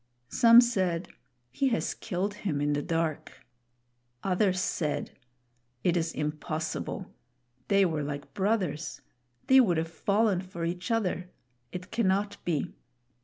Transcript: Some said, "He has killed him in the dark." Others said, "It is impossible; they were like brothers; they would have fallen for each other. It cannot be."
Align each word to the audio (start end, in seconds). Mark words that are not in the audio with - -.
Some 0.29 0.61
said, 0.61 1.09
"He 1.51 1.67
has 1.67 1.93
killed 1.93 2.33
him 2.33 2.59
in 2.59 2.73
the 2.73 2.81
dark." 2.81 3.45
Others 4.23 4.59
said, 4.59 5.11
"It 5.83 5.95
is 5.95 6.11
impossible; 6.13 7.13
they 7.67 7.85
were 7.85 8.01
like 8.01 8.33
brothers; 8.33 9.01
they 9.45 9.59
would 9.59 9.77
have 9.77 9.87
fallen 9.91 10.41
for 10.41 10.65
each 10.65 10.89
other. 10.89 11.29
It 11.71 11.91
cannot 11.91 12.43
be." 12.43 12.73